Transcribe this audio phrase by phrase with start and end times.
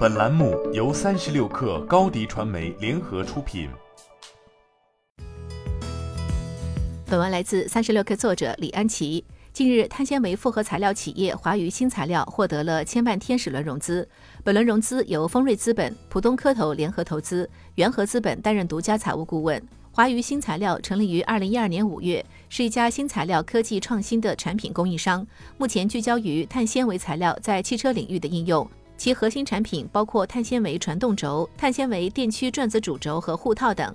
[0.00, 3.68] 本栏目由三十六氪高低传媒联合出品。
[7.04, 9.22] 本文来自三十六氪作者李安琪。
[9.52, 14.08] 近日，碳纤维复合材料企业华娱新材料获得了千万天使轮融资。
[14.42, 19.62] 本轮融资由丰瑞资本、浦东科投联合投资，元和资本担任独家财务顾问。
[19.92, 25.26] 华娱新材料成立于二零一二年五月，是一家新材料科技创新的产品供应商，
[25.58, 28.66] 目前聚焦于碳纤维材料在汽车领域的应用。
[29.00, 33.94] 其核心产品包括碳纤维传动轴、碳纤维电驱转子主轴和护套等。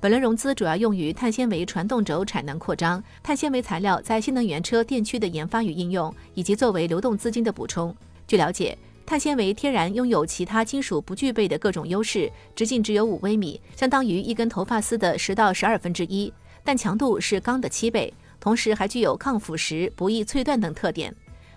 [0.00, 7.94] 本轮融资主要用于碳纤维传动轴产能扩张、碳纤维材料在新能源车电驱的研发与应用，以及作为流动资金的补充。
[8.26, 16.32] 据了解，碳纤维天然拥有其他金属不具备的各种优势，直径只有五微米，相当于一根头发丝的十到十二分之一，
[16.64, 18.10] 但强度是钢的七倍，
[18.40, 21.14] 同时还具有抗腐蚀、不易脆断等特点。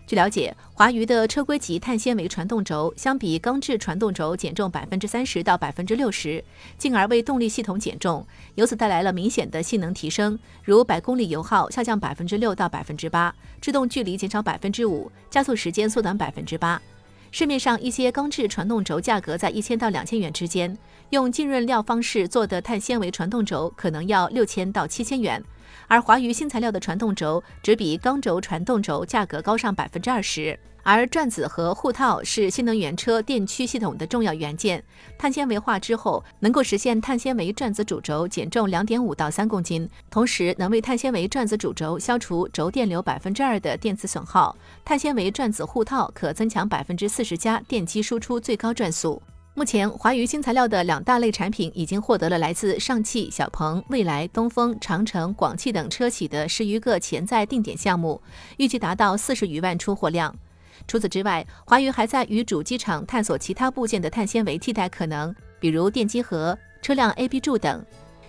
[0.10, 6.44] 据了解，华娱的车规级碳纤维传动轴相比钢制传动轴减重百分之三十到百分之六十，
[6.80, 8.26] 进而为动力系统减重，
[8.56, 16.82] 由此带来了明显的性能提升，如百公里油耗下降百分之六到百分之八，制动距离减少百分之五，加速时间缩短百分之八。
[17.30, 20.76] 市面上一些钢制传动轴价格在一千到两千元之间，
[21.12, 25.44] 用浸润料方式做的碳纤维传动轴可能要六千到七千元。
[25.88, 34.84] 而华娱新材料的传动轴只比钢轴传动轴价格高上百分之二十，而转子和护套是新能源车电驱系统的重要元件。
[35.18, 44.56] 碳纤维化之后，能够实现碳纤维转子主轴减重两点五到三公斤，同时能为碳纤维转子主轴消除轴电流百分之二的电磁损耗。
[44.86, 49.22] 碳纤维转子护套可增强百分之四十加电机输出最高转速。
[49.60, 58.22] 目前，华娱新材料的两大类产品已经获得了来自上汽、小鹏、蔚来、东风、长城、广汽等车企的十余个潜在定点项目，
[58.56, 60.34] 预计达到四十余万出货量。
[60.88, 67.86] 除此之外，华娱还在与主机厂探索其他部件的碳纤维替代可能，比如电机盒、车辆 A B 柱等。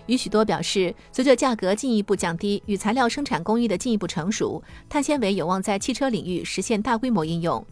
[0.07, 7.65] 与许多表示，随着价格进一步降低与材料生产工艺的进一步成熟，碳纤维有望在汽车领域实现大规模应用。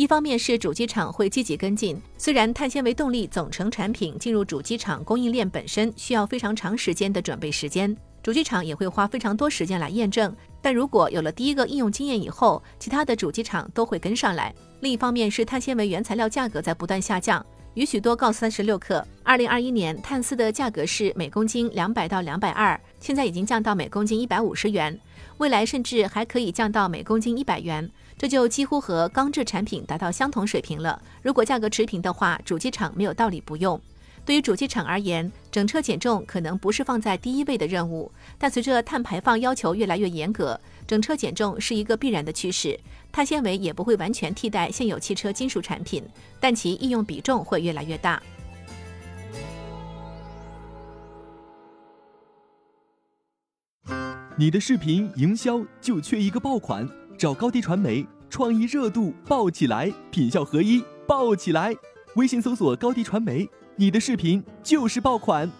[0.00, 10.34] 一方面是主机厂会积极跟进，虽然碳纤维动力总成产品进入主机厂供应链本身需要非常长时间的准备时间，主机厂也会花非常多时间来验证。
[10.62, 14.54] 但如果有了第一个应用经验以后，其他的主机厂都会跟上来。
[14.80, 17.44] 另一方面是碳纤维原材料价格在不断下降，
[17.74, 24.98] 与许多告诉三十六克，二零二一年碳丝的价格是每公斤两百到两百二，现在已经降到每公斤一百五十元，
[25.38, 27.88] 未来甚至还可以降到每公斤一百元。
[28.18, 31.00] 这就几乎和钢制产品达到相同水平了。
[31.22, 33.80] 如果价格持平的话，主机厂没有道理不用。
[34.24, 42.78] 对于主机厂而言，整车减重可能不是放在第一位的任务，但随着碳排放要求越来越严格，整车减重是一个必然的趋势。
[43.10, 46.04] 碳纤维也不会完全替代现有汽车金属产品，
[46.38, 48.22] 但其应用比重会越来越大。
[54.36, 56.88] 你的视频营销就缺一个爆款。
[57.18, 61.74] 找高低传媒，创意热度爆起来，品效合一爆起来。
[62.16, 63.46] 微信搜索高低传媒，
[63.80, 65.50] 你的视频就是爆款。